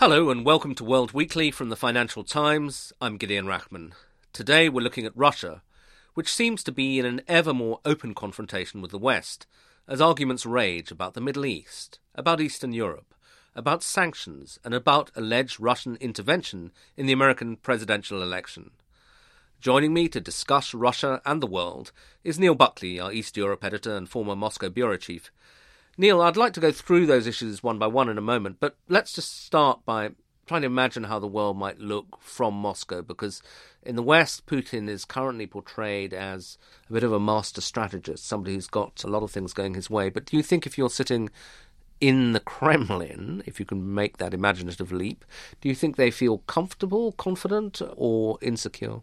[0.00, 2.92] Hello and welcome to World Weekly from the Financial Times.
[3.00, 3.94] I'm Gideon Rachman.
[4.32, 5.62] Today we're looking at Russia,
[6.14, 9.48] which seems to be in an ever more open confrontation with the West,
[9.88, 13.12] as arguments rage about the Middle East, about Eastern Europe,
[13.56, 18.70] about sanctions, and about alleged Russian intervention in the American presidential election.
[19.60, 21.90] Joining me to discuss Russia and the world
[22.22, 25.32] is Neil Buckley, our East Europe editor and former Moscow bureau chief.
[26.00, 28.76] Neil, I'd like to go through those issues one by one in a moment, but
[28.88, 30.10] let's just start by
[30.46, 33.42] trying to imagine how the world might look from Moscow, because
[33.82, 36.56] in the West, Putin is currently portrayed as
[36.88, 39.90] a bit of a master strategist, somebody who's got a lot of things going his
[39.90, 40.08] way.
[40.08, 41.30] But do you think if you're sitting
[42.00, 45.24] in the Kremlin, if you can make that imaginative leap,
[45.60, 49.00] do you think they feel comfortable, confident, or insecure?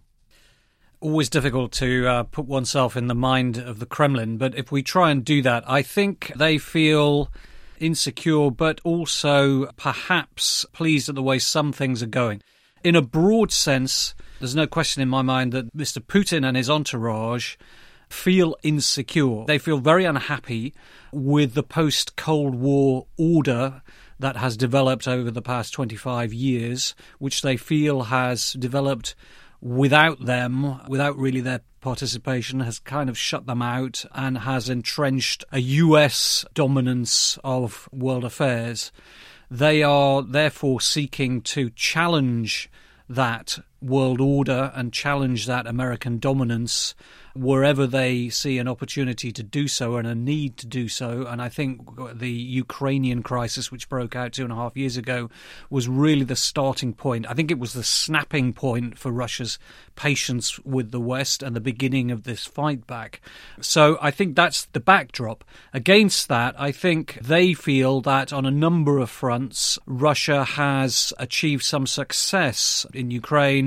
[1.06, 4.81] Always difficult to uh, put oneself in the mind of the Kremlin, but if we
[4.81, 7.31] try and do that, I think they feel
[7.80, 12.42] insecure, but also perhaps pleased at the way some things are going.
[12.84, 16.00] In a broad sense, there's no question in my mind that Mr.
[16.00, 17.56] Putin and his entourage
[18.09, 19.45] feel insecure.
[19.45, 20.73] They feel very unhappy
[21.12, 23.84] with the post Cold War order
[24.17, 29.14] that has developed over the past 25 years, which they feel has developed
[29.66, 35.44] without them, without really their participation, has kind of shut them out and has entrenched
[35.52, 38.91] a US dominance of world affairs.
[39.49, 42.69] They are therefore seeking to challenge
[43.09, 46.96] that world order and challenge that American dominance
[47.36, 51.25] wherever they see an opportunity to do so and a need to do so.
[51.28, 51.81] And I think
[52.18, 55.30] the Ukrainian crisis, which broke out two and a half years ago,
[55.69, 57.30] was really the starting point.
[57.30, 59.59] I think it was the snapping point for Russia's
[59.96, 63.19] patience with the West and the beginning of this fight back.
[63.59, 65.44] So I think that's the backdrop.
[65.74, 71.64] Against that, I think they feel that on a number of fronts, Russia has achieved
[71.64, 73.65] some success in Ukraine,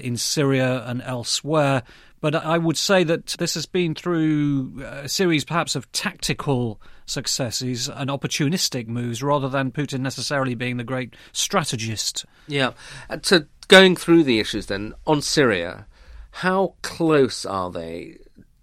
[0.00, 1.82] in Syria, and elsewhere
[2.20, 7.88] but I would say that this has been through a series perhaps of tactical successes
[7.88, 12.24] and opportunistic moves rather than Putin necessarily being the great strategist.
[12.48, 12.72] Yeah.
[13.08, 15.86] Uh, to going through the issues then, on Syria,
[16.32, 18.18] how close are they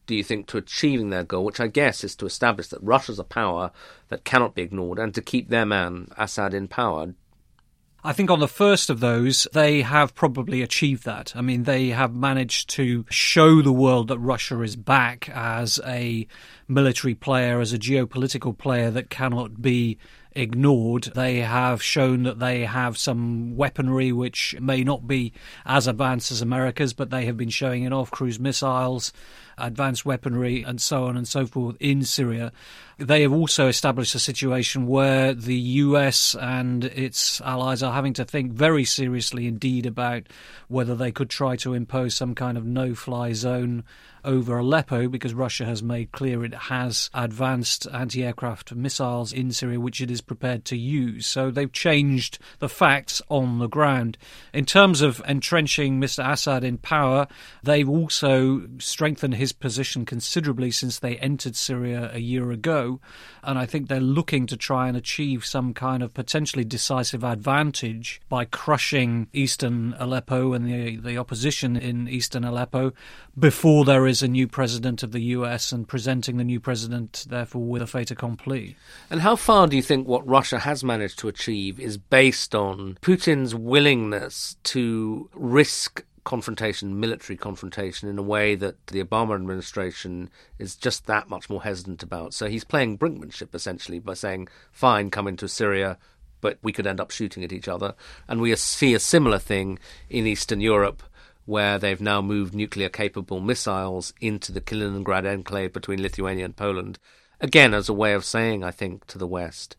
[0.06, 3.20] do you think, to achieving their goal, which I guess is to establish that Russia's
[3.20, 3.72] a power
[4.10, 7.14] that cannot be ignored and to keep their man, Assad, in power?
[8.06, 11.32] I think on the first of those, they have probably achieved that.
[11.38, 16.28] I mean, they have managed to show the world that Russia is back as a
[16.68, 19.98] military player, as a geopolitical player that cannot be
[20.36, 21.12] ignored.
[21.16, 25.34] They have shown that they have some weaponry which may not be
[25.66, 29.14] as advanced as America's, but they have been showing it off cruise missiles,
[29.58, 32.52] advanced weaponry, and so on and so forth in Syria.
[32.98, 38.26] They have also established a situation where the US and its allies are having to
[38.26, 40.24] think very seriously indeed about
[40.68, 43.84] whether they could try to impose some kind of no fly zone
[44.26, 49.80] over Aleppo because Russia has made clear it has advanced anti aircraft missiles in Syria
[49.80, 51.26] which it is prepared to use.
[51.26, 54.18] So they've changed the facts on the ground.
[54.54, 56.30] In terms of entrenching Mr.
[56.30, 57.28] Assad in power,
[57.64, 63.00] they've also strengthened his position considerably since they entered Syria a year ago.
[63.44, 68.22] And I think they're looking to try and achieve some kind of potentially decisive advantage
[68.30, 72.94] by crushing eastern Aleppo and the, the opposition in eastern Aleppo
[73.38, 77.26] before there is is a new president of the US and presenting the new president,
[77.28, 78.76] therefore, with a fait accompli.
[79.10, 83.00] And how far do you think what Russia has managed to achieve is based on
[83.02, 90.30] Putin's willingness to risk confrontation, military confrontation, in a way that the Obama administration
[90.60, 92.36] is just that much more hesitant about.
[92.36, 95.98] So he's playing brinkmanship essentially by saying, fine, come into Syria,
[96.40, 97.96] but we could end up shooting at each other.
[98.28, 101.02] And we see a similar thing in Eastern Europe
[101.46, 107.00] where they've now moved nuclear capable missiles into the Kaliningrad enclave between Lithuania and Poland.
[107.42, 109.76] Again, as a way of saying, I think, to the West,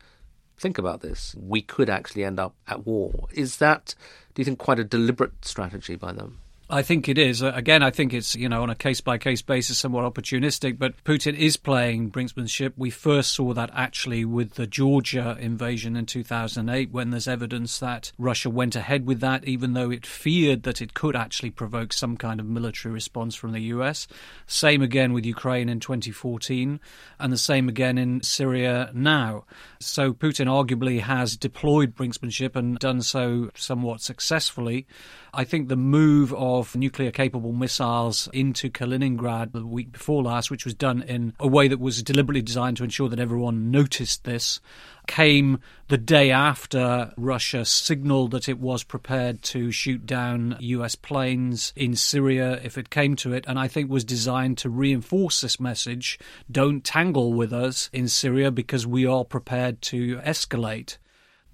[0.58, 1.34] think about this.
[1.38, 3.28] We could actually end up at war.
[3.32, 3.94] Is that,
[4.34, 6.40] do you think, quite a deliberate strategy by them?
[6.70, 7.43] I think it is.
[7.43, 10.78] Uh, again, I think it's, you know, on a case by case basis, somewhat opportunistic,
[10.78, 12.72] but Putin is playing brinksmanship.
[12.76, 18.12] We first saw that actually with the Georgia invasion in 2008, when there's evidence that
[18.19, 22.16] Russia went ahead with that, even though it feared that it could actually provoke some
[22.16, 24.06] kind of military response from the US.
[24.46, 26.81] Same again with Ukraine in 2014,
[27.20, 29.44] and the same again in Syria now.
[29.81, 34.87] So Putin arguably has deployed brinksmanship and done so somewhat successfully.
[35.37, 40.65] I think the move of nuclear capable missiles into Kaliningrad the week before last, which
[40.65, 44.61] was done in a way that was deliberately designed to ensure that everyone noticed this,
[45.07, 45.59] came
[45.89, 51.95] the day after Russia signaled that it was prepared to shoot down US planes in
[51.95, 56.19] Syria if it came to it, and I think was designed to reinforce this message
[56.51, 60.97] don't tangle with us in Syria because we are prepared to escalate.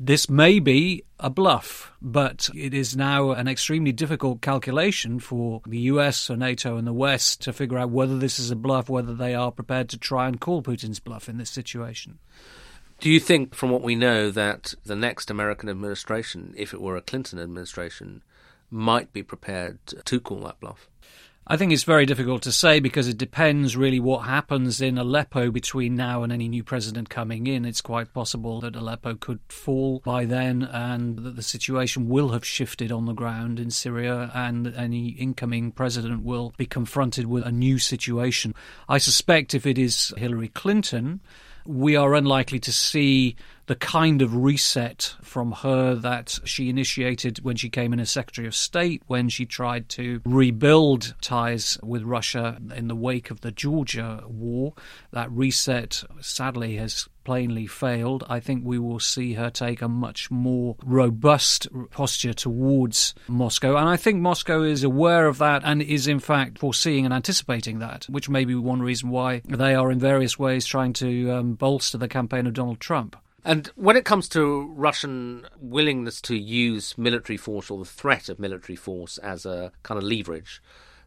[0.03, 5.81] This may be a bluff, but it is now an extremely difficult calculation for the
[5.81, 9.15] US or NATO and the West to figure out whether this is a bluff, whether
[9.15, 12.19] they are prepared to try and call Putin's bluff in this situation.
[12.99, 16.97] Do you think, from what we know, that the next American administration, if it were
[16.97, 18.23] a Clinton administration,
[18.71, 20.89] might be prepared to call that bluff?
[21.51, 25.51] I think it's very difficult to say because it depends really what happens in Aleppo
[25.51, 27.65] between now and any new president coming in.
[27.65, 32.45] It's quite possible that Aleppo could fall by then and that the situation will have
[32.45, 37.51] shifted on the ground in Syria and any incoming president will be confronted with a
[37.51, 38.55] new situation.
[38.89, 41.19] I suspect if it is Hillary Clinton,
[41.67, 43.35] we are unlikely to see
[43.71, 48.49] the kind of reset from her that she initiated when she came in as Secretary
[48.49, 53.53] of State, when she tried to rebuild ties with Russia in the wake of the
[53.53, 54.75] Georgia war.
[55.13, 58.25] That reset, sadly, has plainly failed.
[58.29, 63.77] I think we will see her take a much more robust posture towards Moscow.
[63.77, 67.79] And I think Moscow is aware of that and is, in fact, foreseeing and anticipating
[67.79, 71.55] that, which may be one reason why they are in various ways trying to um,
[71.55, 73.15] bolster the campaign of Donald Trump.
[73.45, 78.39] And when it comes to Russian willingness to use military force or the threat of
[78.39, 80.63] military force as a kind of leverage,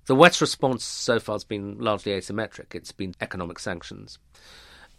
[0.06, 2.76] the West's response so far has been largely asymmetric.
[2.76, 4.18] It's been economic sanctions.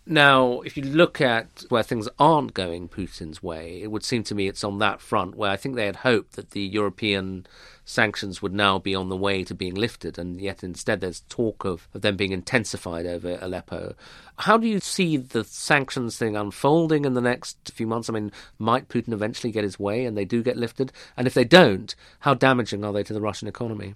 [0.06, 4.34] Now, if you look at where things aren't going Putin's way, it would seem to
[4.34, 7.46] me it's on that front where I think they had hoped that the European
[7.86, 11.64] sanctions would now be on the way to being lifted, and yet instead there's talk
[11.64, 13.94] of, of them being intensified over Aleppo.
[14.40, 18.10] How do you see the sanctions thing unfolding in the next few months?
[18.10, 20.92] I mean, might Putin eventually get his way and they do get lifted?
[21.16, 23.94] And if they don't, how damaging are they to the Russian economy?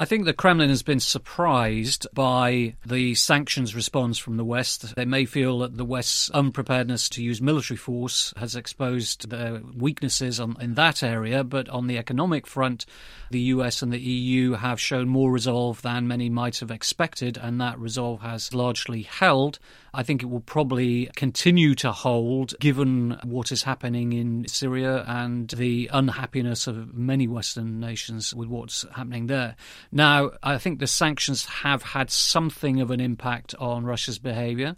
[0.00, 4.94] I think the Kremlin has been surprised by the sanctions response from the West.
[4.94, 10.38] They may feel that the West's unpreparedness to use military force has exposed their weaknesses
[10.38, 12.86] on, in that area, but on the economic front,
[13.32, 17.60] the US and the EU have shown more resolve than many might have expected, and
[17.60, 19.58] that resolve has largely held.
[19.92, 25.48] I think it will probably continue to hold given what is happening in Syria and
[25.48, 29.56] the unhappiness of many Western nations with what's happening there.
[29.90, 34.76] Now, I think the sanctions have had something of an impact on Russia's behavior.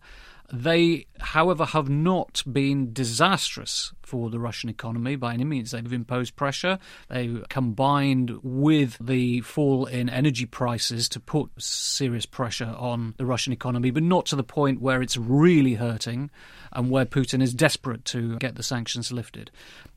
[0.52, 5.70] They, however, have not been disastrous for the Russian economy by any means.
[5.70, 6.78] They've imposed pressure.
[7.08, 13.52] They combined with the fall in energy prices to put serious pressure on the Russian
[13.52, 16.30] economy, but not to the point where it's really hurting
[16.72, 19.52] and where Putin is desperate to get the sanctions lifted.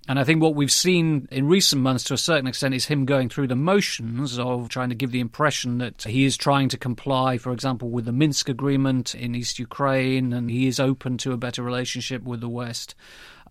[0.08, 3.06] And I think what we've seen in recent months to a certain extent is him
[3.06, 6.78] going through the motions of trying to give the impression that he is trying to
[6.78, 11.32] comply, for example, with the Minsk agreement in East Ukraine and he is open to
[11.32, 12.96] a better relationship with the West.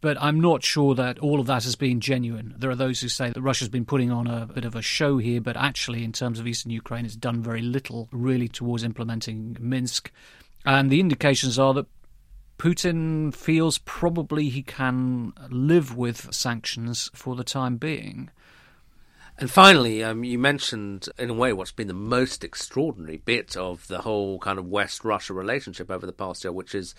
[0.02, 2.54] But I'm not sure that all of that has been genuine.
[2.58, 5.18] There are those who say that Russia's been putting on a bit of a show
[5.18, 9.56] here, but actually, in terms of eastern Ukraine, it's done very little really towards implementing
[9.60, 10.10] Minsk.
[10.66, 11.86] And the indications are that
[12.62, 18.30] Putin feels probably he can live with sanctions for the time being.
[19.36, 23.88] And finally, um, you mentioned, in a way, what's been the most extraordinary bit of
[23.88, 26.94] the whole kind of West Russia relationship over the past year, which is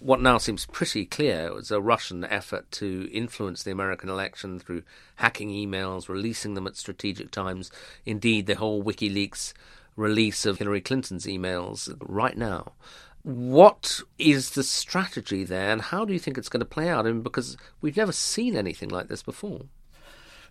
[0.00, 4.58] what now seems pretty clear it was a Russian effort to influence the American election
[4.58, 4.82] through
[5.14, 7.70] hacking emails, releasing them at strategic times.
[8.04, 9.52] Indeed, the whole WikiLeaks
[9.94, 12.72] release of Hillary Clinton's emails right now.
[13.28, 17.06] What is the strategy there, and how do you think it's going to play out?
[17.06, 19.66] I mean, because we've never seen anything like this before.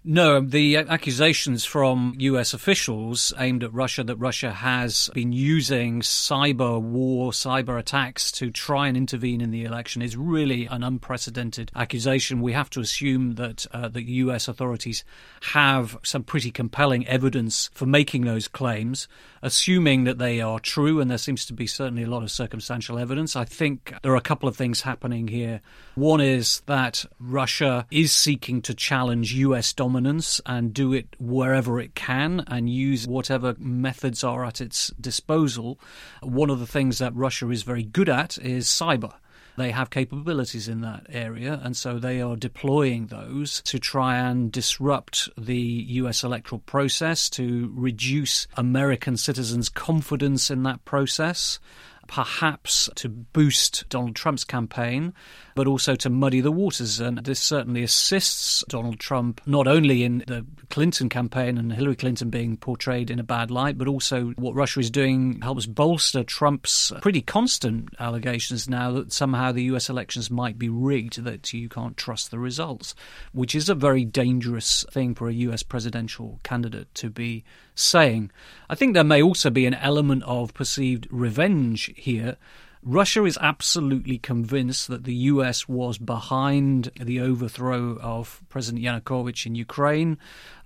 [0.10, 6.82] No, the accusations from US officials aimed at Russia that Russia has been using cyber
[6.82, 12.40] war, cyber attacks to try and intervene in the election is really an unprecedented accusation.
[12.40, 15.04] We have to assume that uh, the US authorities
[15.42, 19.10] have some pretty compelling evidence for making those claims.
[19.42, 22.98] Assuming that they are true, and there seems to be certainly a lot of circumstantial
[22.98, 25.62] evidence, I think there are a couple of things happening here.
[25.96, 31.80] One is that Russia is seeking to challenge US dominance dominance and do it wherever
[31.80, 35.80] it can and use whatever methods are at its disposal.
[36.22, 39.14] One of the things that Russia is very good at is cyber.
[39.58, 44.52] They have capabilities in that area, and so they are deploying those to try and
[44.52, 45.58] disrupt the
[46.04, 51.60] US electoral process, to reduce American citizens' confidence in that process
[52.08, 55.14] perhaps to boost Donald Trump's campaign,
[55.56, 57.00] but also to muddy the waters.
[57.00, 62.30] And this certainly assists Donald Trump not only in the Clinton campaign and Hillary Clinton
[62.30, 66.92] being portrayed in a bad light, but also what Russia is doing helps bolster Trump's
[67.02, 71.98] pretty constant allegations now that somehow the US elections might be rigged, that you can't
[71.98, 72.96] trust the results,
[73.32, 77.44] which is a very dangerous thing for a US presidential candidate to be
[77.76, 78.32] saying.
[78.70, 82.38] I think there may also be an element of perceived revenge here.
[82.84, 89.56] Russia is absolutely convinced that the US was behind the overthrow of President Yanukovych in
[89.56, 90.18] Ukraine,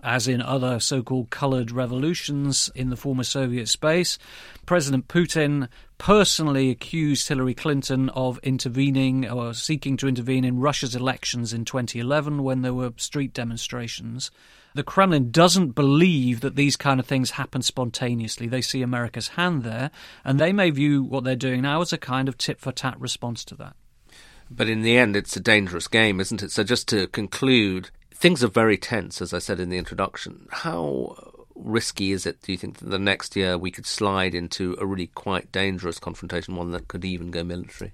[0.03, 4.19] as in other so called colored revolutions in the former Soviet space.
[4.65, 11.53] President Putin personally accused Hillary Clinton of intervening or seeking to intervene in Russia's elections
[11.53, 14.29] in 2011 when there were street demonstrations.
[14.73, 18.47] The Kremlin doesn't believe that these kind of things happen spontaneously.
[18.47, 19.91] They see America's hand there,
[20.23, 22.99] and they may view what they're doing now as a kind of tit for tat
[22.99, 23.75] response to that.
[24.49, 26.51] But in the end, it's a dangerous game, isn't it?
[26.51, 30.47] So, just to conclude, things are very tense, as I said in the introduction.
[30.51, 31.17] How
[31.55, 34.85] risky is it, do you think, that the next year we could slide into a
[34.85, 37.93] really quite dangerous confrontation, one that could even go military?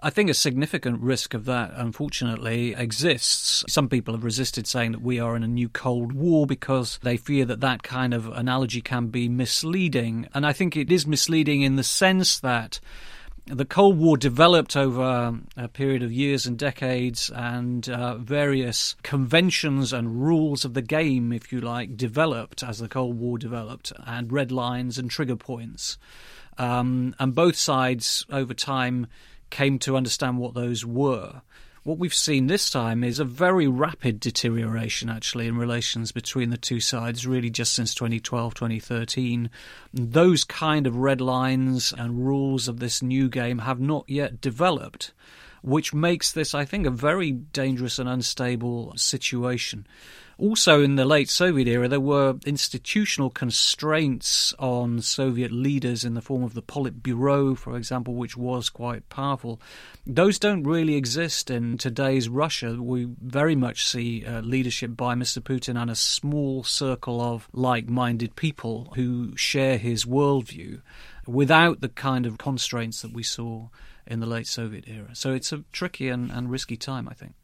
[0.00, 3.64] I think a significant risk of that, unfortunately, exists.
[3.68, 7.16] Some people have resisted saying that we are in a new Cold War because they
[7.16, 10.28] fear that that kind of analogy can be misleading.
[10.34, 12.78] And I think it is misleading in the sense that
[13.46, 19.92] the Cold War developed over a period of years and decades, and uh, various conventions
[19.92, 24.30] and rules of the game, if you like, developed as the Cold War developed, and
[24.30, 25.98] red lines and trigger points.
[26.58, 29.06] Um, and both sides, over time,
[29.50, 31.42] came to understand what those were.
[31.84, 36.58] What we've seen this time is a very rapid deterioration, actually, in relations between the
[36.58, 39.48] two sides, really just since 2012, 2013.
[39.94, 45.12] Those kind of red lines and rules of this new game have not yet developed,
[45.62, 49.86] which makes this, I think, a very dangerous and unstable situation.
[50.40, 56.22] Also, in the late Soviet era, there were institutional constraints on Soviet leaders in the
[56.22, 59.60] form of the Politburo, for example, which was quite powerful.
[60.06, 62.80] Those don't really exist in today's Russia.
[62.80, 65.42] We very much see uh, leadership by Mr.
[65.42, 70.82] Putin and a small circle of like minded people who share his worldview
[71.26, 73.70] without the kind of constraints that we saw
[74.08, 75.10] in the late Soviet era.
[75.14, 77.34] So it's a tricky and, and risky time, I think.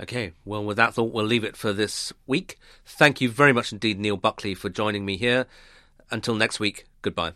[0.00, 2.56] Okay, well, with that thought, we'll leave it for this week.
[2.86, 5.46] Thank you very much indeed, Neil Buckley, for joining me here.
[6.10, 7.32] Until next week, goodbye.